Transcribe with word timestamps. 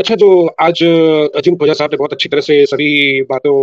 اچھا 0.00 0.14
جو 0.14 0.28
آج 0.58 0.82
عظیم 1.34 1.56
خوجا 1.56 1.72
صاحب 1.74 1.90
نے 1.90 1.96
بہت 1.96 2.12
اچھی 2.12 2.28
طرح 2.30 2.40
سے 2.40 2.54
سبھی 2.70 2.90
باتوں، 3.22 3.54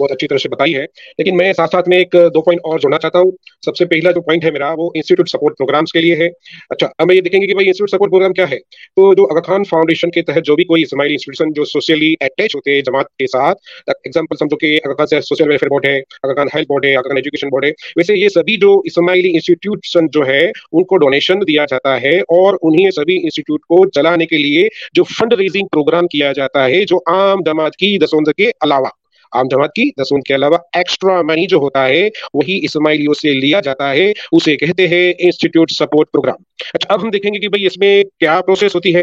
بہت 0.00 0.12
اچھی 0.12 0.28
طرح 0.28 0.38
سے 0.38 0.48
بتائی 0.48 0.74
ہے، 0.76 0.84
لیکن 1.18 1.36
میں 1.36 1.52
ساتھ 1.52 1.70
ساتھ 1.70 1.88
میں 1.88 1.98
ایک، 1.98 2.12
دو 2.34 2.42
پوائنٹ 2.42 2.60
اور 2.64 2.78
جوڑنا 2.78 2.98
چاہتا 2.98 3.18
ہوں۔ 3.18 3.30
سب 3.64 3.76
سے 3.76 3.84
پہلا 3.86 4.10
جو 4.10 4.20
پوائنٹ 4.20 4.44
ہے 4.44 4.50
میرا، 4.50 4.72
وہ 4.78 4.90
انسٹیٹیوٹ 4.94 5.28
سپورٹ 5.28 5.56
پروگرامس 5.58 5.92
کے 5.92 6.00
لیے 6.00 6.14
ہے۔ 6.16 6.26
اچھا 6.70 6.86
اب 6.98 7.12
یہ 7.12 7.20
دیکھیں 7.20 7.40
گے 7.40 7.46
کہ 7.46 7.54
بھائی 7.54 7.66
انسٹیٹیوٹ 7.66 7.90
سپورٹ 7.90 8.10
پروگرام 8.10 8.32
کیا 8.32 8.44
ہے۔ 8.50 8.58
تو 8.96 9.12
جو 9.14 9.24
اگر 9.24 9.42
خان 9.42 9.64
فاؤنڈیشن 9.64 10.10
کے 10.10 10.22
تحت 10.22 10.44
جو 10.44 10.56
بھی 10.56 10.64
کوئی 10.64 10.82
اسماعیلی 10.82 11.14
انسٹیٹیوشن 11.14 11.52
جو 11.52 11.64
سوشلی 11.64 12.14
اٹیچ 12.20 12.56
ہوتے 12.56 12.74
ہیں 12.74 12.80
جماعت 12.80 13.08
کے 13.18 13.26
ساتھ 13.26 13.58
ایگزامپل 13.88 14.36
سمجھو 14.36 14.56
کہ 14.56 14.78
اگر 14.84 14.94
خان 14.94 15.20
سوشل 15.20 15.48
ویلفیئر 15.48 15.70
بورڈ 15.70 15.86
ہے، 15.86 15.96
اگر 15.96 16.34
خان 16.34 16.46
ہیلتھ 16.54 16.68
بورڈ 16.68 16.84
ہے، 16.84 16.94
اگر 16.96 17.08
خان 17.08 17.16
ایجوکیشن 17.16 17.48
بورڈ 17.48 17.64
ہے، 17.64 17.70
ویسے 17.96 18.16
یہ 18.16 18.28
سبھی 18.28 18.56
جو 18.56 18.80
اسماعیلی 18.84 19.34
انسٹیٹیوشن 19.34 20.06
جو 20.12 20.26
ہے، 20.26 20.44
ان 20.46 20.84
کو 20.84 20.96
ڈونیشن 20.96 21.40
دیا 21.48 21.64
جاتا 21.70 22.00
ہے 22.02 22.16
اور 22.36 22.56
انہیں 22.62 22.90
سبھی 22.90 23.18
انسٹیٹیوٹ 23.22 23.60
کو 23.60 23.84
چلانے 23.90 24.26
کے 24.26 24.38
لیے 24.38 24.68
جو 24.94 25.04
فنڈ 25.04 25.32
ریزنگ 25.32 25.65
پروگرام 25.72 26.06
کیا 26.06 26.32
جاتا 26.32 26.64
ہے 26.66 26.84
جو 26.84 26.96
عام 27.06 27.38
جماعت 27.46 27.76
کی 27.76 27.98
دسوند 27.98 28.28
کے 28.36 28.50
علاوہ۔ 28.60 28.88
عام 29.32 29.48
جماعت 29.50 29.72
کی 29.72 29.90
دسوند 30.02 30.22
کے 30.22 30.34
علاوہ 30.34 30.58
ایکسٹرا 30.72 31.20
منی 31.22 31.46
جو 31.46 31.56
ہوتا 31.56 31.86
ہے، 31.88 32.08
وہی 32.34 32.64
اسماعیلیوں 32.64 33.14
سے 33.14 33.32
لیا 33.32 33.60
جاتا 33.60 33.90
ہے، 33.92 34.12
اسے 34.32 34.56
کہتے 34.56 34.88
ہیں 34.88 35.12
انسٹیٹیوٹ 35.18 35.70
سپورٹ 35.70 36.10
پروگرام 36.12 36.42
اچھا 36.74 36.92
اب 36.94 37.02
ہم 37.02 37.10
دیکھیں 37.10 37.34
گے 37.34 37.38
کہ 37.38 37.48
بھائی 37.48 37.66
اس 37.66 37.78
میں 37.78 38.02
کیا 38.20 38.40
پروسیس 38.40 38.74
ہوتی 38.74 38.94
ہے۔ 38.94 39.02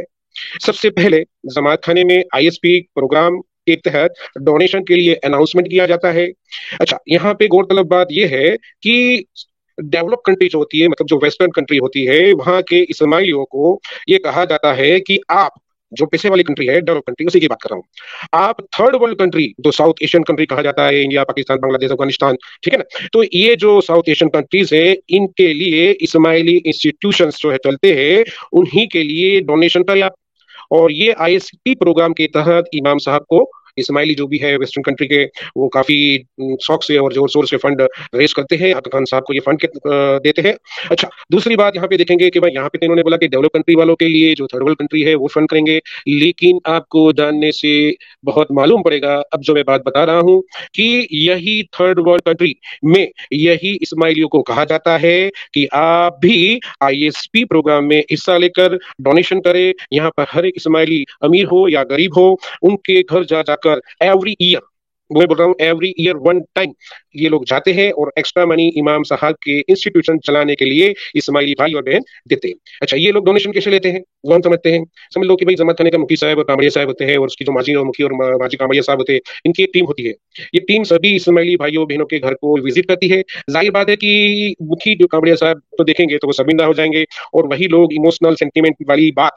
سب 0.66 0.76
سے 0.76 0.90
پہلے 0.90 1.22
جماعت 1.56 1.84
خانے 1.84 2.04
میں 2.04 2.22
آئی 2.34 2.46
ایس 2.46 2.62
پی 2.62 2.82
پروگرام 2.82 3.42
کے 3.42 3.76
تحت 3.76 4.12
ڈونیشن 4.46 4.84
کے 4.86 4.96
لیے 4.96 5.16
اناؤنسمنٹ 5.24 5.70
کیا 5.70 5.86
جاتا 5.86 6.14
ہے۔ 6.14 6.26
اچھا 6.80 6.98
یہاں 7.06 7.34
پہ 7.34 7.46
غور 7.46 7.64
طلب 7.64 7.88
بات 7.88 8.08
یہ 8.10 8.28
ہے 8.28 8.50
کہ 8.82 9.22
ڈیولپ 9.78 10.24
کنٹری 10.26 10.50
جو 10.50 10.60
ہوتی 10.60 10.82
ہے 10.82 10.88
مطلب 10.88 11.08
جو 11.08 11.20
ویسٹرن 11.22 11.52
کنٹری 11.52 11.78
ہوتی 11.78 12.08
ہے، 12.10 12.34
وہاں 12.34 12.62
کے 12.62 12.84
اسماعیلیوں 12.90 13.46
کو 13.46 13.80
یہ 14.08 14.18
کہا 14.18 14.44
جاتا 14.46 14.78
ہے 14.78 15.00
کہ 15.00 15.18
آپ 15.28 15.52
جو 15.98 16.06
پیسے 16.06 16.30
والی 16.30 16.44
کنٹری 16.44 16.70
ہے 16.70 16.80
ڈیولپ 16.80 17.06
کنٹری 17.06 17.28
اسی 17.28 17.40
کی 17.40 17.48
بات 17.48 17.58
کر 17.58 17.70
رہا 17.70 17.76
ہوں۔ 17.76 17.84
آپ 18.32 18.58
تھرڈ 18.58 18.96
ورلڈ 19.00 19.20
کنٹری 19.20 19.52
جو 19.58 19.72
ساؤتھ 19.72 19.98
ایشین 20.02 20.24
کنٹری 20.24 20.46
کہا 20.46 20.62
جاتا 20.62 20.90
ہے 20.90 21.04
انڈیا 21.04 21.24
پاکستان 21.24 21.58
بنگلہ 21.58 21.78
دیش 21.78 21.92
افغانستان 21.92 22.36
ٹھیک 22.62 22.74
ہے 22.74 22.78
نا؟ 22.78 23.08
تو 23.12 23.24
یہ 23.32 23.56
جو 23.56 23.82
ساؤتھ 23.82 24.10
ایشین 24.10 24.30
کنٹریز 24.30 24.74
ہے 24.74 24.94
ان 25.08 25.28
کے 25.28 25.54
لیے 25.54 25.94
اسماعیلی 26.00 26.60
انسٹیٹیوشن 26.66 27.26
جو 27.40 27.52
ہے 27.52 27.58
چلتے 27.58 27.94
ہیں، 27.94 28.24
انہی 28.52 28.88
کے 28.88 29.04
لیے 29.04 29.40
ڈونیشن 29.40 29.84
کا 29.84 29.94
یا۔ 29.96 30.08
اور 30.64 30.90
یہ 30.90 31.14
آئی 31.18 31.34
ایس 31.34 31.52
پی 31.52 31.76
پروگرام 31.76 32.14
کے 32.14 32.28
تحت 32.28 32.64
امام 32.74 32.98
صاحب 32.98 33.26
کو 33.26 33.52
اسماعیلی 33.78 34.14
جو 34.14 34.28
بھی 34.28 34.42
ہے 34.42 34.56
ویسٹرن 34.58 34.84
کنٹری 34.84 35.08
کے، 35.08 35.26
وہ 35.56 35.70
کافی 35.70 36.18
شوق 36.62 36.84
سے 36.84 36.98
اور 36.98 37.12
زور 37.12 37.28
زور 37.28 37.44
سے 37.44 37.58
فنڈ 37.58 37.82
ریز 38.14 38.34
کرتے 38.34 38.58
ہیں۔ 38.58 38.74
عطا 38.74 38.90
خان 38.94 39.04
صاحب 39.10 39.24
کو 39.24 39.34
یہ 39.34 39.40
فنڈ 39.46 39.66
دیتے 40.24 40.42
ہیں۔ 40.42 40.54
اچھا 40.90 41.08
دوسری 41.34 41.56
بات 41.56 41.76
یہاں 41.76 41.88
پہ 41.88 41.98
دیکھیں 41.98 42.20
گے 42.20 42.30
کہ 42.30 42.40
بھائی 42.40 42.54
یہاں 42.54 42.70
پہ 42.70 42.78
انہوں 42.82 42.96
نے 42.96 43.04
بولا 43.04 43.18
کہ 43.18 43.28
ڈیولپ 43.28 43.54
کنٹری 43.54 43.76
والوں 43.76 43.96
کے 43.96 44.08
لیے 44.08 44.34
جو 44.38 44.48
تھرڈ 44.48 44.62
ورلڈ 44.62 44.78
کنٹری 44.78 45.06
ہے 45.06 45.16
وہ 45.16 45.28
فنڈ 45.28 45.48
کریں 45.48 45.66
گے۔ 45.66 45.80
لیکن 46.06 46.58
آپ 46.64 46.88
کو 46.90 47.12
جاننے 47.12 47.52
سے 47.52 47.74
بہت 48.26 48.52
معلوم 48.52 48.84
پڑے 48.84 49.02
گا، 49.02 49.22
اب 49.32 49.44
جو 49.44 49.54
میں 49.54 49.64
بات 49.64 49.82
بتا 49.86 50.06
رہا 50.06 50.20
ہوں 50.20 50.42
کہ 50.74 51.06
یہی 51.12 51.62
تھرڈ 51.72 52.00
ورلڈ 52.00 52.22
کنٹری 52.22 52.54
میں 52.84 53.06
یہی 53.32 53.78
اسماعیلیوں 53.82 54.30
کو 54.30 54.44
کہا 54.44 54.64
جاتا 54.64 55.02
ہے 55.02 55.30
کہ 55.54 55.66
آپ 55.72 56.20
بھی 56.22 56.60
آئی 56.80 57.04
ایس 57.04 57.32
پی 57.32 57.44
پروگرام 57.46 57.88
میں 57.88 58.02
حصہ 58.14 58.32
لے 58.32 58.50
کر 58.50 58.76
ڈونیشن 59.00 59.42
کرے 59.42 59.72
یہاں 59.92 60.12
پر 60.12 60.26
ہر 60.36 60.44
ایک 60.44 60.54
اسماعیلی 60.56 61.04
امیر 61.22 61.46
ہو 61.46 61.70
یا 61.70 61.84
غریب 61.90 62.18
ہو، 62.18 62.34
ان 62.62 62.78
کے 62.78 63.02
گھر 63.10 63.24
جا 63.24 63.42
جا 63.42 63.56
کر 63.64 63.78
ایوری 64.00 64.34
ایئر 64.40 64.62
میں 65.10 65.26
بول 65.26 65.38
رہا 65.38 65.46
ہوں 65.46 65.54
ایوری 65.60 65.90
ایئر 65.90 66.16
ون 66.16 66.40
ٹائم 66.54 66.70
یہ 67.14 67.30
لوگ 67.30 67.42
جاتے 67.48 67.74
ہیں 67.74 67.90
اور 67.90 68.08
ایکسٹرا 68.16 68.46
منی 68.46 68.68
امام 68.76 69.04
صاحب 69.04 69.38
کے 69.40 69.60
انسٹیٹیوشن 69.68 70.22
چلانے 70.22 70.56
کے 70.56 70.66
لیے 70.66 70.94
اسماعیلی 71.14 71.54
بھائی 71.58 71.74
اور 71.74 71.84
بہن 71.84 72.02
دیتے 72.30 72.48
ہیں۔ 72.48 72.56
اچھا 72.82 72.98
یہ 72.98 73.12
لوگ 73.12 73.24
ڈونیشن 73.24 73.52
کیسے 73.52 73.70
لیتے 73.70 73.92
ہیں؟ 73.92 74.00
وہ 74.24 74.36
ہم 74.36 74.42
سمجھتے 74.42 74.72
ہیں۔ 74.72 74.84
سمجھ 75.14 75.28
لو 75.28 75.38
کہ 75.38 75.46
بھائی 75.46 75.56
جمع 75.56 75.74
کرنے 75.74 75.92
کا 75.92 75.98
مکھی 75.98 76.16
صاحب 76.16 76.38
اور 76.38 76.46
کامڑیا 76.46 76.70
صاحب 76.70 76.88
ہوتے 76.88 77.06
ہیں، 77.06 77.18
اور 77.18 77.28
اس 77.28 77.36
کی 77.38 77.46
جو 77.46 77.52
ماجی 77.52 77.74
اور 77.74 77.86
مکھی 77.86 78.04
اور 78.04 78.12
ماجی 78.40 78.58
کامڑیا 78.58 78.82
صاحب 78.82 79.00
ہوتے 79.00 79.14
ہیں، 79.14 79.20
ان 79.44 79.54
کی 79.54 79.64
ایک 79.64 79.74
ٹیم 79.74 79.86
ہوتی 79.86 80.08
ہے۔ 80.08 80.14
یہ 80.54 80.60
ٹیم 80.68 80.84
سبھی 80.84 81.16
اسماعیلی 81.16 81.56
بھائیوں 81.56 81.86
بہنوں 81.86 82.06
کے 82.06 82.18
گھر 82.22 82.34
کو 82.34 82.56
وزٹ 82.64 82.86
کرتی 82.86 83.12
ہے۔ 83.12 83.22
ظاہر 83.52 83.72
بات 83.72 83.90
ہے 83.90 83.96
کہ 83.96 84.12
مکھی 84.60 84.96
جو 84.96 85.08
کامڑیا 85.08 85.36
صاحب 85.36 85.58
تو 85.78 85.84
دیکھیں 85.84 86.06
گے 86.10 86.18
تو 86.18 86.28
وہ 86.28 86.32
سبندہ 86.32 86.64
ہو 86.64 86.74
جائیں 86.74 86.92
گے 86.94 87.02
اور 87.02 87.44
وہی 87.44 87.68
لوگ 87.68 87.92
ایموشنل 87.92 88.36
سینٹیمنٹ 88.36 88.76
والی 88.88 89.12
بات 89.12 89.32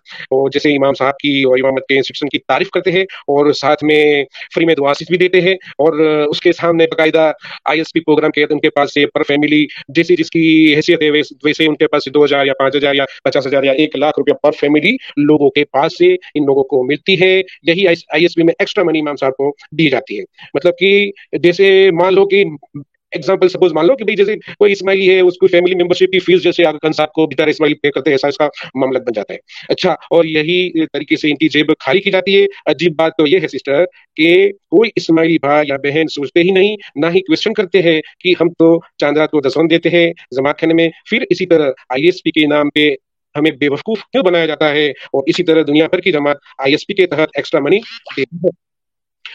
جیسے 0.52 0.72
امام 0.72 0.94
صاحب 0.94 1.16
کی 1.16 1.42
اور 1.42 1.58
امامت 1.58 1.86
کے 1.88 1.96
انسٹیٹیوشن 1.96 2.28
کی 2.28 2.38
تعریف 2.38 2.70
کرتے 2.70 2.92
ہیں 2.92 3.02
اور 3.02 3.52
ساتھ 3.52 3.84
میں 3.84 4.24
فری 4.54 4.64
میں 4.64 4.74
دعاسف 4.74 5.08
بھی 5.08 5.18
دیتے 5.18 5.40
ہیں 5.40 5.54
اور 5.54 5.98
اس 6.30 6.40
کے 6.40 6.52
سامنے 6.52 6.84
باقاعدہ 6.84 7.32
آئی 7.64 7.80
ایس 7.80 7.92
پی 7.92 8.00
پروگرام 8.00 8.30
کے 8.30 8.44
ان 8.50 8.60
کے 8.60 8.70
پاس 8.70 8.94
سے 8.94 9.06
پر 9.06 9.22
فیملی 9.22 9.66
جیسی 9.88 10.16
جس 10.16 10.30
کی 10.30 10.74
حیثیت 10.76 11.02
ہے 11.02 11.10
ویسے 11.44 11.66
ان 11.66 11.76
کے 11.76 11.86
پاس 11.86 12.02
دو 12.14 12.24
ہزار 12.24 12.46
یا 12.46 12.52
پانچ 12.58 12.76
ہزار 12.76 12.94
یا 12.94 13.04
پچاس 13.24 13.46
ہزار 13.46 13.64
یا 13.64 13.72
ایک 13.72 13.96
لاکھ 13.96 14.18
روپیہ 14.18 14.34
پر 14.34 14.50
فیملی 14.50 14.96
لوگوں 15.16 15.50
کے 15.50 15.64
پاس 15.64 15.98
سے 15.98 16.14
ان 16.34 16.44
لوگوں 16.46 16.64
کو 16.64 16.82
ملتی 16.84 17.20
ہے۔ 17.20 17.40
یہی 17.62 17.86
آئی 17.88 18.22
ایس 18.22 18.34
پی 18.34 18.42
میں 18.42 18.54
ایکسٹرا 18.58 18.84
منی 18.84 18.98
امام 18.98 19.16
صاحب 19.16 19.32
کو 19.32 19.50
دی 19.78 19.88
جاتی 19.88 20.18
ہے۔ 20.18 20.24
مطلب 20.54 20.72
کہ 20.78 20.85
کہ 20.86 21.10
جیسے 21.38 21.90
مان 21.90 22.14
لو 22.14 22.26
کہ 22.26 22.44
ایگزامپل 23.12 23.48
سپوز 23.48 23.72
مان 23.72 23.86
لو 23.86 23.96
کہ 23.96 24.04
بھائی 24.04 24.16
جیسے 24.16 24.34
کوئی 24.58 24.72
اسماعیلی 24.72 25.10
ہے، 25.10 25.20
اس 25.20 25.38
کو 25.38 25.46
فیملی 25.46 25.74
ممبرشپ 25.74 26.12
کی 26.12 26.18
فیس 26.18 26.42
جیسے 26.42 26.64
آگا 26.64 26.78
خان 26.82 26.92
صاحب 26.92 27.12
کو 27.12 27.26
بیچارے 27.26 27.50
اسماعیلی 27.50 27.74
پے 27.74 27.90
کرتے 27.90 28.10
ہیں، 28.10 28.14
ایسا 28.14 28.28
اس 28.28 28.36
کا 28.36 28.48
معاملہ 28.74 28.98
بن 28.98 29.12
جاتا 29.14 29.34
ہے۔ 29.34 29.38
اچھا 29.68 29.92
اور 29.92 30.24
یہی 30.24 30.86
طریقے 30.86 31.16
سے 31.16 31.30
ان 31.30 31.36
کی 31.36 31.48
جیب 31.48 31.72
خالی 31.80 32.00
کی 32.00 32.10
جاتی 32.10 32.40
ہے۔ 32.40 32.46
عجیب 32.66 32.96
بات 32.96 33.12
تو 33.18 33.26
یہ 33.26 33.38
ہے 33.42 33.48
سسٹر 33.48 33.84
کہ 34.16 34.48
کوئی 34.48 34.90
اسماعیلی 34.96 35.38
بھائی 35.38 35.68
یا 35.68 35.76
بہن 35.76 36.06
سوچتے 36.06 36.40
ہی 36.40 36.50
نہیں، 36.50 36.76
نہ 36.96 37.06
ہی 37.14 37.20
کوشچن 37.20 37.52
کرتے 37.52 37.82
ہیں 37.82 38.00
کہ 38.20 38.34
ہم 38.40 38.48
تو 38.48 38.80
چاندرات 38.98 39.30
کو 39.30 39.40
دسون 39.40 39.70
دیتے 39.70 39.88
ہیں 39.88 40.12
جماعت 40.30 40.60
خانے 40.60 40.74
میں۔ 40.74 40.88
پھر 41.10 41.24
اسی 41.30 41.46
طرح 41.46 41.70
آئی 41.88 42.04
ایس 42.04 42.22
پی 42.22 42.30
کے 42.30 42.46
نام 42.46 42.70
پہ 42.74 42.94
ہمیں 43.34 43.50
بے 43.50 43.68
وقوف 43.68 43.98
کیوں 44.00 44.22
بنایا 44.22 44.46
جاتا 44.46 44.70
ہے؟ 44.70 44.88
اور 44.88 45.22
اسی 45.26 45.44
طرح 45.44 45.62
دنیا 45.66 45.86
بھر 45.86 46.00
کی 46.00 46.12
جماعت 46.12 46.36
آئی 46.58 46.72
ایس 46.72 46.86
پی 46.86 46.94
کے 46.94 47.06
تحت 47.06 47.28
ایکسٹرا 47.34 47.60
منی 47.60 47.78
دیتی 48.16 48.36
ہے۔ 48.44 48.65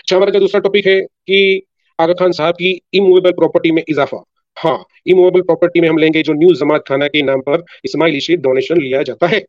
اچھا 0.02 0.18
ہمارا 0.18 0.32
جو 0.32 0.40
دوسرا 0.40 0.62
ٹاپک 0.62 0.88
ہے 0.88 1.00
کہ 1.26 1.60
آگا 2.00 2.14
خان 2.20 2.32
صاحب 2.32 2.58
کی 2.58 2.78
امویبل 2.94 3.32
پراپرٹی 3.32 3.72
میں 3.72 3.84
اضافہ۔ 3.88 4.16
ہاں 4.58 4.78
ایمویبل 5.06 5.42
پراپرٹی 5.42 5.82
میں 5.82 5.90
ہم 5.90 5.98
لیں 5.98 6.10
گے 6.14 6.24
جو 6.24 6.34
نیو 6.34 6.54
جماعت 6.54 6.88
خانہ 6.88 7.04
کے 7.04 7.22
نام 7.22 7.42
پر 7.42 7.60
اسماعیلی 7.84 8.20
سے 8.20 8.36
ڈونیشن 8.36 8.84
لیا 8.84 9.02
جاتا 9.02 9.32
ہے۔ 9.32 9.40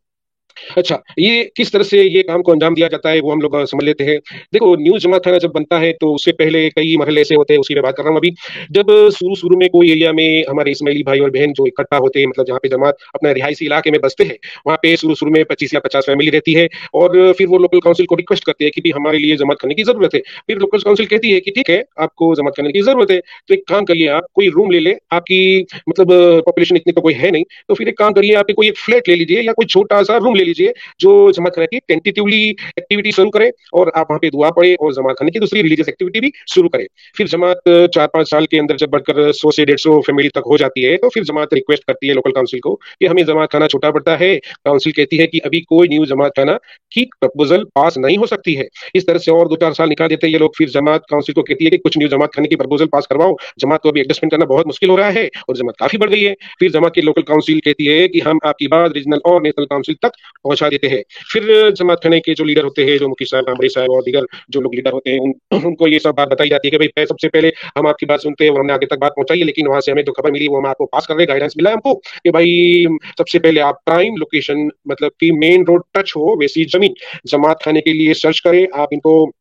اچھا 0.75 0.97
یہ 1.17 1.43
کس 1.55 1.71
طرح 1.71 1.83
سے 1.83 1.97
یہ 1.97 2.23
کام 2.23 2.43
کو 2.43 2.51
انجام 2.51 2.73
دیا 2.73 2.87
جاتا 2.87 3.11
ہے، 3.11 3.19
وہ 3.19 3.31
ہم 3.31 3.41
لوگ 3.41 3.65
سمجھ 3.65 3.85
لیتے 3.85 4.03
ہیں۔ 4.03 4.17
دیکھو 4.53 4.75
نیو 4.75 4.97
جمع 4.97 5.17
خانہ 5.17 5.37
جب 5.37 5.49
بنتا 5.51 5.81
ہے، 5.81 5.93
تو 5.93 6.15
اس 6.15 6.25
سے 6.25 6.31
پہلے 6.31 6.69
کئی 6.69 6.97
مرحلے 6.97 7.19
ایسے 7.19 7.35
ہوتے 7.35 7.53
ہیں، 7.53 7.59
اسی 7.59 7.73
میں 7.73 7.81
بات 7.81 7.95
کر 7.95 8.03
رہا 8.03 8.09
ہوں 8.09 8.17
ابھی۔ 8.17 8.29
جب 8.69 8.83
شروع 8.87 9.35
شروع 9.35 9.57
میں 9.57 9.67
کوئی 9.67 9.89
ایریا 9.89 10.11
میں 10.11 10.43
ہمارے 10.49 10.71
اسماعیلی 10.71 11.03
بھائی 11.03 11.19
اور 11.19 11.29
بہن 11.29 11.51
جو 11.51 11.63
اکٹھا 11.63 11.97
ہوتے 11.97 12.19
ہیں 12.19 12.27
مطلب 12.27 12.47
جہاں 12.47 12.59
پہ 12.59 12.67
جماعت 12.67 12.93
اپنا 13.13 13.33
رہائشی 13.33 13.67
علاقے 13.67 13.91
میں 13.91 13.99
بستے 13.99 14.23
ہیں، 14.23 14.37
وہاں 14.65 14.77
پہ 14.77 14.95
شروع 14.95 15.15
شروع 15.15 15.31
میں 15.31 15.43
پچیس 15.43 15.73
یا 15.73 15.79
پچاس 15.79 16.05
فیملی 16.05 16.31
رہتی 16.31 16.55
ہے۔ 16.55 16.65
اور 16.93 17.33
پھر 17.37 17.45
وہ 17.49 17.59
لوکل 17.59 17.79
کاؤنسل 17.79 18.05
کو 18.05 18.17
ریکویسٹ 18.17 18.43
کرتے 18.43 18.63
ہیں 18.65 18.71
کہ 18.71 18.91
ہمارے 18.95 19.17
لیے 19.17 19.35
جمع 19.35 19.53
کرنے 19.53 19.73
کی 19.73 19.83
ضرورت 19.83 20.15
ہے۔ 20.15 20.19
پھر 20.19 20.55
لوکل 20.55 20.77
کاؤنسل 20.77 21.05
کہتی 21.05 21.33
ہے 21.33 21.39
کہ 21.39 21.51
ٹھیک 21.51 21.69
ہے، 21.69 21.81
آپ 21.95 22.15
کو 22.15 22.35
جمع 22.35 22.49
کرنے 22.49 22.71
کی 22.71 22.81
ضرورت 22.81 23.11
ہے۔ 23.11 23.19
تو 23.21 23.53
ایک 23.53 23.65
کام 23.65 23.85
کریے 23.85 24.09
آپ، 24.09 24.33
کوئی 24.33 24.49
روم 24.49 24.71
لے 24.71 24.79
لے، 24.79 24.93
آپ 25.11 25.25
کی 25.25 25.63
مطلب 25.87 26.07
پاپولیشن 26.45 26.75
اتنی 26.75 26.93
تو 26.93 27.01
کوئی 27.01 27.15
ہے 27.23 27.31
نہیں۔ 27.31 27.43
تو 27.67 27.75
پھر 27.75 27.85
ایک 27.85 27.97
کام 27.97 28.13
کریے، 28.13 28.35
آپ 28.35 28.47
کوئی 28.47 28.67
ایک 28.67 28.79
فلیٹ 28.79 29.09
لے 29.09 29.15
لیجیے 29.15 29.41
یا 29.43 29.53
کوئی 29.53 29.67
چھوٹا 29.67 30.03
سا 30.03 30.17
روم 30.17 30.35
لے 30.35 30.42
لیجیے 30.45 30.71
جو 30.99 31.31
جمع 31.31 31.49
خانے 31.49 31.67
کی 31.67 31.79
ٹینٹیولی 31.87 32.49
ایکٹیویٹی 32.75 33.11
شروع 33.11 33.31
کرے 33.31 33.47
اور 33.47 33.87
آپ 33.93 34.11
وہاں 34.11 34.19
پہ 34.19 34.29
دعا 34.29 34.49
پڑے 34.49 34.73
اور 34.73 34.91
جماعت 34.91 35.17
خانے 35.19 35.31
کی 35.31 35.39
دوسری 35.39 35.63
ریلیجیس 35.63 35.87
ایکٹیویٹی 35.87 36.19
بھی 36.19 36.29
شروع 36.53 36.69
کرے 36.69 36.83
پھر 37.17 37.25
جماعت 37.25 37.69
چار 37.93 38.07
پانچ 38.07 38.29
سال 38.29 38.45
کے 38.45 38.59
اندر 38.59 38.77
جب 38.77 38.87
بڑھ 38.89 39.03
کر 39.03 39.31
سو 39.31 39.51
سے 39.51 39.65
ڈیڑھ 39.65 39.79
سو 39.79 40.01
فیملی 40.01 40.29
تک 40.29 40.43
ہو 40.45 40.57
جاتی 40.57 40.85
ہے 40.85 40.97
تو 40.97 41.09
پھر 41.09 41.23
جماعت 41.23 41.53
ریکویسٹ 41.53 41.83
کرتی 41.83 42.09
ہے 42.09 42.13
لوکل 42.13 42.31
کاؤنسل 42.31 42.59
کو 42.59 42.75
کہ 42.75 43.07
ہمیں 43.07 43.23
جماعت 43.23 43.51
خانہ 43.51 43.65
چھوٹا 43.65 43.91
پڑتا 43.91 44.19
ہے۔ 44.19 44.39
کاؤنسل 44.63 44.91
کہتی 44.91 45.19
ہے 45.19 45.27
کہ 45.27 45.39
ابھی 45.43 45.61
کوئی 45.61 45.89
نیو 45.89 46.05
جماعت 46.05 46.31
خانہ 46.35 46.51
کی 46.91 47.05
پرپوزل 47.21 47.63
پاس 47.75 47.97
نہیں 47.97 48.17
ہو 48.17 48.25
سکتی 48.25 48.57
ہے۔ 48.57 48.63
اس 48.93 49.05
طرح 49.05 49.17
سے 49.17 49.31
اور 49.31 49.45
دو 49.45 49.55
چار 49.55 49.71
سال 49.71 49.89
نکال 49.89 50.09
دیتے 50.09 50.27
ہیں 50.27 50.33
یہ 50.33 50.39
لوگ۔ 50.39 50.49
پھر 50.57 50.67
جماعت 50.67 51.05
کاؤنسل 51.05 51.33
کو 51.33 51.43
کہتی 51.43 51.65
ہے 51.65 51.69
کہ 51.69 51.77
کچھ 51.77 51.97
نیو 51.97 52.07
جماعت 52.07 52.35
خانے 52.35 52.47
کی 52.47 52.55
پرپوزل 52.55 52.85
پاس 52.85 53.07
کرواؤ۔ 53.07 53.33
جماعت 53.57 53.81
کو 53.81 53.89
ابھی 53.89 54.01
ایڈجسٹمنٹ 54.01 54.31
کرنا 54.31 54.45
بہت 54.45 54.67
مشکل 54.67 54.89
ہو 54.89 54.97
رہا 54.97 55.13
ہے 55.13 55.25
اور 55.25 55.55
جماعت 55.55 55.77
کافی 55.77 55.97
بڑھ 55.97 56.11
گئی 56.11 56.27
ہے۔ 56.27 56.33
پھر 56.59 56.69
جماعت 56.69 56.93
کی 56.93 57.01
لوکل 57.01 57.21
کاؤنسل 57.21 57.59
کہتی 57.59 57.91
ہے 57.91 58.07
کہ 58.07 58.21
ہم 58.25 58.37
آپ 58.41 58.57
کی 58.57 58.67
بات 58.67 58.91
ریجنل 58.91 59.17
اور 59.23 59.41
نیشنل 59.41 59.65
کاؤنسل 59.65 59.93
تک 59.93 60.17
پہنچا 60.43 60.69
دیتے 60.69 60.89
ہیں۔ 60.89 61.01
پھر 61.31 61.71
جماعت 61.71 62.03
خانے 62.03 62.19
کے 62.19 62.33
جو 62.33 62.43
لیڈر 62.43 62.63
ہوتے 62.63 62.85
ہیں 62.85 62.97
جو 62.97 63.09
مکی 63.09 63.25
صاحب 63.25 63.43
عمری 63.47 63.67
صاحب 63.67 63.91
اور 63.91 64.01
دیگر 64.01 64.19
جو 64.47 64.61
لوگ 64.61 64.73
لیڈر 64.73 64.93
ہوتے 64.93 65.11
ہیں 65.11 65.19
ان, 65.19 65.31
ان 65.51 65.75
کو 65.75 65.87
یہ 65.87 65.99
سب 65.99 66.15
بات 66.15 66.27
بتائی 66.27 66.49
جاتی 66.49 66.67
ہے 66.67 66.71
کہ 66.71 66.77
بھائی 66.77 67.05
سب 67.05 67.19
سے 67.19 67.29
پہلے 67.29 67.51
ہم 67.75 67.87
آپ 67.87 67.97
کی 67.97 68.05
بات 68.05 68.21
سنتے 68.21 68.43
ہیں 68.43 68.51
اور 68.51 68.59
ہم 68.59 68.65
نے 68.65 68.73
آگے 68.73 68.85
تک 68.85 68.97
بات 69.01 69.15
پہنچائی 69.15 69.39
ہے 69.39 69.45
لیکن 69.45 69.67
وہاں 69.67 69.81
سے 69.81 69.91
ہمیں 69.91 70.03
جو 70.03 70.13
خبر 70.13 70.31
ملی 70.31 70.47
وہ 70.47 70.57
ہم 70.57 70.65
آپ 70.65 70.77
کو 70.77 70.85
پاس 70.85 71.07
کر 71.07 71.15
رہے 71.15 71.27
گائیڈنس 71.27 71.57
ملا 71.57 71.73
ہم 71.73 71.79
کو 71.79 71.93
کہ 72.23 72.31
بھائی 72.31 72.85
سب 73.17 73.27
سے 73.27 73.39
پہلے 73.39 73.61
آپ 73.61 73.85
پرائم 73.85 74.15
لوکیشن 74.15 74.67
مطلب 74.85 75.11
کہ 75.19 75.31
مین 75.31 75.63
روڈ 75.67 75.81
ٹچ 75.93 76.15
ہو 76.15 76.39
ویسی 76.39 76.63
زمین۔ 76.63 76.93
جماعت 77.23 77.63
خانے 77.63 77.81
کے 77.81 77.93
لیے 77.93 78.13
سرچ 78.13 78.41
کریں 78.41 78.65
آپ 78.73 78.87
ان 78.91 78.99
کو 78.99 79.31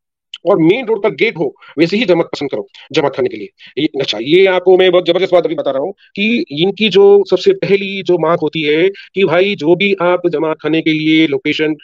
اور 0.45 0.57
مین 0.57 0.85
روڈ 0.85 1.03
پر 1.03 1.11
گیٹ 1.11 1.37
ہو، 1.37 1.49
ویسے 1.77 1.97
ہی 1.97 2.05
جمع 2.05 2.23
پسند 2.23 2.49
کرو، 2.49 2.63
جمع 2.91 3.09
کرنے 3.09 3.29
کے 3.29 3.37
لیے۔ 3.37 3.87
اچھا 4.01 4.19
یہ 4.21 4.49
آپ 4.49 4.65
کو 4.65 4.77
میں 4.77 4.91
بہت 4.91 5.05
زبردست 5.07 5.33
بات 5.35 5.47
ابھی 5.47 5.57
بتا 5.57 5.73
رہا 5.73 5.81
ہوں 5.81 5.93
کہ 6.15 6.43
ان 6.49 6.75
کی 6.75 6.89
جو 6.89 7.05
سب 7.31 7.41
سے 7.41 7.53
پہلی 7.53 8.03
جو 8.03 8.19
مانگ 8.19 8.39
ہوتی 8.43 8.69
ہے 8.69 8.89
کہ 9.15 9.25
بھائی 9.25 9.55
جو 9.55 9.75
بھی 9.75 9.95
آپ 10.01 10.21
جمع 10.33 10.53
کھانے 10.55 10.83
کے 10.83 10.93
لیے 10.93 11.27
لوکیشن 11.27 11.75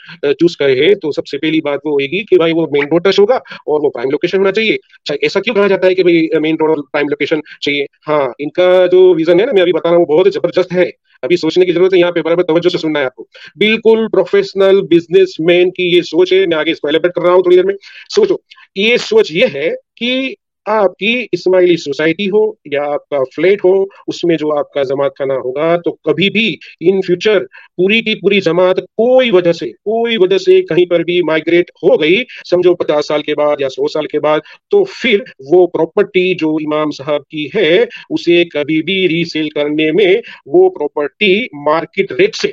چوز 0.40 0.56
کرے 0.56 0.74
ہیں، 0.80 0.94
تو 0.94 1.12
سب 1.12 1.26
سے 1.26 1.38
پہلی 1.38 1.60
بات 1.60 1.80
وہ 1.84 1.92
ہوئے 1.92 2.06
گی 2.06 2.24
کہ 2.24 2.36
بھائی 2.36 2.52
وہ 2.52 2.66
مین 2.72 2.84
روڈ 2.90 3.04
ٹچ 3.04 3.20
ہوگا 3.20 3.36
اور 3.36 3.80
وہ 3.84 3.90
پرائم 3.90 4.10
لوکیشن 4.10 4.38
ہونا 4.38 4.52
چاہیے۔ 4.52 4.74
اچھا 4.74 5.14
ایسا 5.22 5.40
کیوں 5.40 5.54
کہا 5.54 5.66
جاتا 5.66 5.86
ہے 5.86 5.94
کہ 5.94 6.02
بھائی 6.02 6.28
مین 6.40 6.56
روڈ 6.60 6.68
اور 6.68 6.78
پرائم 6.92 7.08
لوکیشن 7.08 7.40
چاہیے؟ 7.60 7.84
ہاں 8.08 8.28
ان 8.38 8.50
کا 8.50 8.86
جو 8.92 9.14
ریزن 9.18 9.40
ہے 9.40 9.46
نا، 9.46 9.52
میں 9.52 9.62
ابھی 9.62 9.72
بتا 9.72 9.90
رہا 9.90 9.96
ہوں 9.96 10.06
بہت 10.06 10.34
زبردست 10.34 10.72
ہے۔ 10.72 10.90
ابھی 11.22 11.36
سوچنے 11.36 11.66
کی 11.66 11.72
ضرورت 11.72 11.94
ہے، 11.94 11.98
یہاں 11.98 12.12
پہ 12.12 12.22
برابر 12.22 12.42
توجہ 12.42 12.68
سے 12.68 12.78
سننا 12.78 13.00
ہے 13.00 13.04
آپ 13.04 13.14
کو۔ 13.14 13.26
بالکل 13.56 14.06
پروفیشنل 14.12 14.80
بزنس 14.80 15.40
مین 15.40 15.70
کی 15.70 15.96
یہ 15.96 16.02
سوچ 16.02 16.32
ہے، 16.32 16.46
میں 16.46 16.56
آگے 16.56 16.70
اس 16.70 16.80
کو 16.80 16.88
ایلیبریٹ 16.88 17.14
کر 17.14 17.22
رہا 17.22 17.32
ہوں 17.32 17.42
تھوڑی 17.42 17.56
دیر 17.56 17.64
میں۔ 17.64 17.74
سوچو، 18.14 18.34
یہ 18.74 18.96
سوچ 18.96 19.32
یہ 19.32 19.46
ہے 19.54 19.70
کہ 19.96 20.34
آپ 20.68 20.96
کی 20.96 21.26
اسماعیلی 21.32 21.76
سوسائٹی 21.76 22.30
ہو 22.30 22.52
یا 22.64 22.84
آپ 22.84 23.08
کا 23.08 23.18
فلیٹ 23.36 23.64
ہو، 23.64 23.82
اس 23.82 24.24
میں 24.24 24.36
جو 24.36 24.58
آپ 24.58 24.72
کا 24.72 24.82
جماعت 24.82 25.18
خانہ 25.18 25.32
ہوگا، 25.32 25.76
تو 25.76 25.92
کبھی 25.92 26.30
بھی 26.30 26.56
ان 26.80 27.00
فیوچر 27.00 27.44
پوری 27.76 28.00
کی 28.00 28.14
پوری 28.14 28.40
جماعت 28.40 28.76
کوئی 28.76 29.30
وجہ 29.30 29.52
سے، 29.52 29.70
کوئی 29.70 30.16
وجہ 30.16 30.38
سے 30.38 30.60
کہیں 30.62 30.84
پر 30.86 31.00
بھی 31.00 31.22
مائگریٹ 31.22 31.70
ہو 31.82 32.00
گئی، 32.00 32.24
سمجھو 32.50 32.74
پچاس 32.74 33.06
سال 33.06 33.22
کے 33.22 33.34
بعد 33.34 33.60
یا 33.60 33.68
سو 33.68 33.88
سال 33.88 34.06
کے 34.06 34.20
بعد، 34.20 34.40
تو 34.70 34.84
پھر 34.84 35.22
وہ 35.50 35.66
پراپرٹی 35.66 36.34
جو 36.34 36.54
امام 36.54 36.90
صاحب 36.90 37.26
کی 37.28 37.48
ہے، 37.54 37.84
اسے 38.10 38.44
کبھی 38.44 38.82
بھی 38.82 39.08
ریسیل 39.08 39.48
کرنے 39.48 39.90
میں 39.92 40.14
وہ 40.46 40.70
پراپرٹی 40.70 41.46
مارکیٹ 41.64 42.12
ریٹ 42.12 42.36
سے 42.36 42.48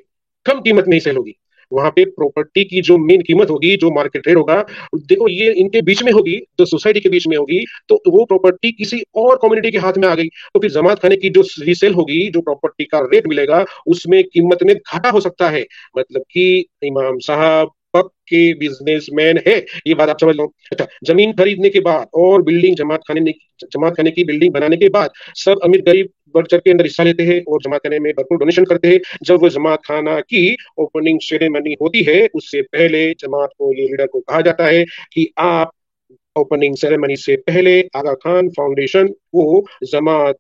کم 0.46 0.62
قیمت 0.62 0.88
میں 0.88 0.96
ہی 0.96 1.00
سیل 1.00 1.18
ہوگی۔ 1.18 1.45
وہاں 1.72 1.92
پہ 1.92 2.06
پراپرٹی 2.06 2.64
کی 2.64 2.82
جو 2.82 2.98
مین 2.98 3.22
قیمت 3.28 3.50
ہوگی، 3.50 3.78
جو 3.78 3.92
مارکیٹ 3.92 4.28
ریٹ 4.28 4.36
ہوگا، 4.36 4.64
دیکھو 5.10 5.30
یہ 5.30 5.52
ان 5.56 5.70
کے 5.70 5.82
بیچ 5.82 6.04
میں 6.04 6.14
ہوگی 6.14 6.40
جو 6.40 6.66
سوسائٹی 6.66 7.00
کے 7.00 7.10
بیچ 7.10 7.28
میں 7.28 7.38
ہوگی، 7.38 7.66
تو 7.88 8.20
وہ 8.20 8.26
پراپرٹی 8.26 8.72
کسی 8.72 8.98
اور 8.98 9.38
کمیونٹی 9.38 9.72
کے 9.72 9.78
ہاتھ 9.78 10.00
میں 10.00 10.08
آ 10.08 10.16
گئی۔ 10.16 10.30
تو 10.30 10.60
پھر 10.60 10.70
جماعت 10.70 11.02
خانے 11.02 11.16
کی 11.16 11.30
جو 11.30 11.42
ریسیل 11.66 11.94
ہوگی، 11.94 12.30
جو 12.32 12.42
پراپرٹی 12.42 12.86
کا 12.86 13.00
ریٹ 13.12 13.28
ملے 13.28 13.48
گا، 13.48 13.64
اس 13.86 14.06
میں 14.06 14.24
قیمت 14.24 14.64
میں 14.64 14.74
گھاٹا 14.74 15.10
ہو 15.14 15.20
سکتا 15.20 15.52
ہے۔ 15.52 15.64
مطلب 15.96 16.22
کہ 16.30 16.64
امام 16.82 17.20
صاحب 17.20 17.68
کے 18.26 18.54
بزنس 18.56 19.04
مین 19.12 19.38
ہے 19.48 19.62
یہ 19.86 19.94
بات 19.94 20.10
آپ 20.10 20.20
سمجھ 20.20 20.38
لو۔ 20.38 20.44
اچھا 20.72 20.86
زمین 21.08 21.32
خریدنے 21.38 21.70
کے 21.70 21.82
بعد 21.82 22.00
اور 22.00 22.40
بلڈنگ 22.40 22.76
جماعت 22.76 23.00
خانے 23.08 23.32
جماعت 23.62 23.98
خانے 23.98 24.12
کی 24.12 24.24
بلڈنگ 24.24 24.52
بنانے 24.52 24.78
کے 24.78 24.90
بعد، 24.90 25.10
سب 25.36 25.56
امیر 25.62 25.80
غریب 25.86 26.06
بڑھ 26.36 26.48
چڑھ 26.48 26.62
کے 26.62 26.72
اندر 26.72 26.86
حصہ 26.86 27.02
لیتے 27.02 27.24
ہیں 27.26 27.40
اور 27.40 27.60
جماعت 27.60 27.84
خانے 27.84 28.00
میں 28.00 28.14
بھرپور 28.14 28.38
ڈونیشن 28.38 28.66
کرتے 28.66 28.88
ہیں۔ 28.88 28.98
جب 29.22 29.44
وہ 29.44 29.50
جماعت 29.50 29.84
خانہ 29.84 30.10
کی 30.28 30.56
اوپننگ 30.78 31.18
سیریمنی 31.30 31.74
ہوتی 31.74 32.08
ہے، 32.08 32.28
اس 32.34 32.52
سے 32.52 32.62
پہلے 32.62 33.14
جماعت 33.18 33.50
کو 33.58 33.74
یہ 33.78 33.88
لیڈر 33.88 34.08
کو 34.08 34.22
کہا 34.22 34.42
جاتا 34.42 34.68
ہے 34.68 34.84
کہ 35.12 35.26
آپ 35.36 35.68
اوپننگ 36.36 36.74
سیریمنی 36.74 37.16
سے 37.16 37.38
پہلے 37.38 37.84
آگا 37.94 38.14
خان 38.24 38.50
فاؤنڈیشن 38.50 39.08
کو 39.08 39.66
جماعت 39.92 40.36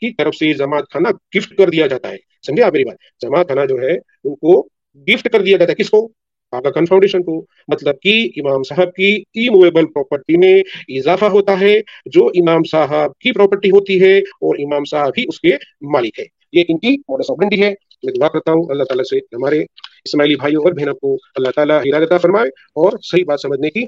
کی 0.00 0.12
طرف 0.12 0.34
سے 0.34 0.52
جماعت 0.52 0.84
خانہ 0.92 1.08
گفٹ 1.36 1.56
کر 1.56 1.68
دیا 1.68 1.86
جاتا 1.86 2.10
ہے۔ 2.10 2.16
سمجھے 2.46 2.62
آپ 2.62 2.72
میری 2.72 2.84
بات؟ 2.84 3.20
جماعت 3.20 3.48
خانہ 3.48 3.66
جو 3.68 3.76
ہے، 3.82 3.96
ان 4.24 4.34
کو 4.34 4.68
گفٹ 5.08 5.28
کر 5.28 5.42
دیا 5.42 5.56
جاتا 5.56 5.70
ہے۔ 5.70 5.82
کس 5.82 5.90
کو؟ 5.90 6.08
آگا 6.56 6.70
خان 6.70 6.86
فاؤنڈیشن 6.86 7.22
کو 7.22 7.44
مطلب 7.68 7.94
کہ 8.02 8.28
امام 8.36 8.62
صاحب 8.62 8.94
کی 8.94 9.22
ای 9.34 9.48
موویبل 9.48 9.86
پراپرٹی 9.86 10.36
میں 10.36 10.62
اضافہ 10.88 11.24
ہوتا 11.24 11.60
ہے، 11.60 11.80
جو 12.06 12.26
امام 12.26 12.62
صاحب 12.70 13.18
کی 13.18 13.32
پراپرٹی 13.32 13.70
ہوتی 13.70 14.02
ہے 14.02 14.18
اور 14.18 14.54
امام 14.58 14.84
صاحب 14.84 15.12
ہی 15.18 15.24
اس 15.28 15.40
کے 15.40 15.50
مالک 15.80 16.18
ہے 16.18 16.24
یہ 16.52 16.64
ان 16.68 16.78
کی 16.78 16.96
موڈس 17.08 17.30
آپرنڈی 17.30 17.62
ہے۔ 17.62 17.74
میں 18.02 18.12
دعا 18.20 18.28
کرتا 18.28 18.52
ہوں 18.52 18.64
اللہ 18.68 18.84
تعالیٰ 18.84 19.04
سے 19.04 19.16
ہمارے 19.16 19.62
اسماعیلی 20.04 20.36
بھائیوں 20.36 20.62
اور 20.64 20.72
بہنوں 20.72 20.94
کو 20.94 21.16
اللہ 21.34 21.48
تعالیٰ 21.56 21.80
ہدایت 21.80 22.22
فرمائے 22.22 22.48
اور 22.48 22.92
صحیح 23.02 23.24
بات 23.26 23.40
سمجھنے 23.40 23.70
کی 23.70 23.80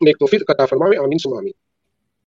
نیک 0.00 0.18
توفیق 0.18 0.50
عطا 0.50 0.66
فرمائے۔ 0.66 0.98
آمین 0.98 1.18
سم 1.18 1.36
آمین۔ 1.36 1.63